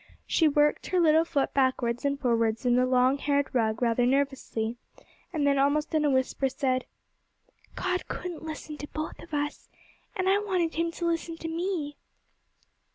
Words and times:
She 0.25 0.47
worked 0.47 0.87
her 0.87 0.99
little 0.99 1.23
foot 1.25 1.53
backwards 1.53 2.05
and 2.05 2.19
forwards 2.19 2.65
in 2.65 2.75
the 2.75 2.87
long 2.87 3.19
haired 3.19 3.53
rug 3.53 3.83
rather 3.83 4.03
nervously, 4.03 4.75
and 5.31 5.45
then, 5.45 5.59
almost 5.59 5.93
in 5.93 6.03
a 6.03 6.09
whisper, 6.09 6.49
said, 6.49 6.85
'God 7.75 8.07
couldn't 8.07 8.41
listen 8.41 8.77
to 8.79 8.87
both 8.87 9.19
of 9.21 9.31
us, 9.31 9.69
and 10.15 10.27
I 10.27 10.39
wanted 10.39 10.73
Him 10.73 10.89
to 10.93 11.05
listen 11.05 11.37
to 11.37 11.47
me.' 11.47 11.97